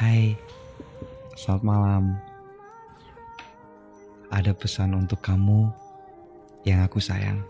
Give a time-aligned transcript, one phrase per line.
[0.00, 0.32] Hai,
[1.36, 2.16] selamat malam.
[4.32, 5.68] Ada pesan untuk kamu
[6.64, 7.44] yang aku sayang.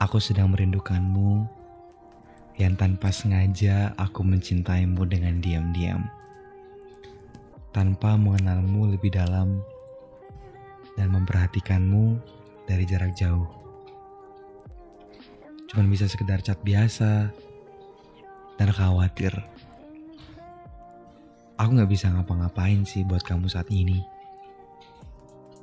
[0.00, 1.44] Aku sedang merindukanmu
[2.56, 6.08] yang tanpa sengaja aku mencintaimu dengan diam-diam.
[7.76, 9.60] Tanpa mengenalmu lebih dalam
[10.96, 12.16] dan memperhatikanmu
[12.64, 13.52] dari jarak jauh.
[15.68, 17.28] Cuman bisa sekedar chat biasa
[18.56, 19.36] dan khawatir
[21.54, 24.02] aku gak bisa ngapa-ngapain sih buat kamu saat ini.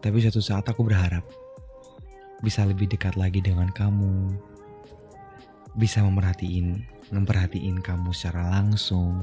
[0.01, 1.21] Tapi suatu saat aku berharap
[2.41, 4.33] bisa lebih dekat lagi dengan kamu,
[5.77, 6.81] bisa memperhatiin,
[7.13, 9.21] memperhatiin kamu secara langsung.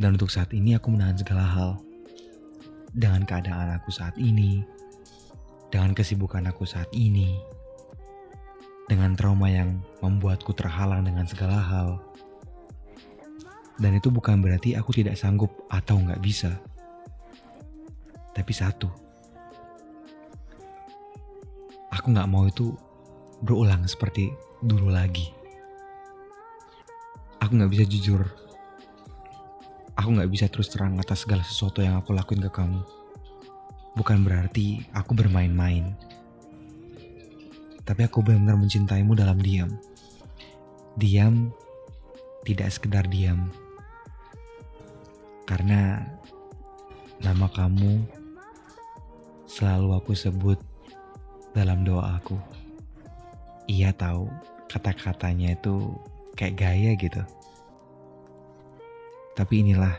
[0.00, 1.70] Dan untuk saat ini aku menahan segala hal.
[2.90, 4.66] Dengan keadaan aku saat ini,
[5.70, 7.38] dengan kesibukan aku saat ini,
[8.90, 12.02] dengan trauma yang membuatku terhalang dengan segala hal
[13.80, 16.52] dan itu bukan berarti aku tidak sanggup atau nggak bisa.
[18.36, 18.86] Tapi satu,
[21.88, 22.76] aku nggak mau itu
[23.40, 24.28] berulang seperti
[24.60, 25.32] dulu lagi.
[27.40, 28.22] Aku nggak bisa jujur.
[29.96, 32.84] Aku nggak bisa terus terang atas segala sesuatu yang aku lakuin ke kamu.
[33.96, 35.96] Bukan berarti aku bermain-main.
[37.84, 39.72] Tapi aku benar-benar mencintaimu dalam diam.
[40.94, 41.50] Diam
[42.44, 43.52] tidak sekedar diam,
[45.50, 45.98] karena
[47.18, 48.06] nama kamu
[49.50, 50.62] selalu aku sebut
[51.50, 52.38] dalam doa aku.
[53.66, 54.30] Iya tahu
[54.70, 55.90] kata-katanya itu
[56.38, 57.18] kayak gaya gitu.
[59.34, 59.98] Tapi inilah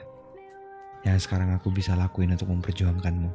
[1.03, 3.27] yang sekarang aku bisa lakuin untuk memperjuangkanmu.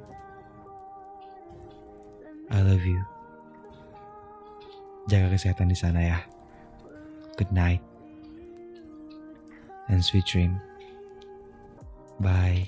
[2.48, 3.04] I love you.
[5.12, 6.18] Jaga kesehatan di sana ya.
[7.36, 7.84] Good night.
[9.92, 10.56] And sweet dream.
[12.20, 12.66] Bye.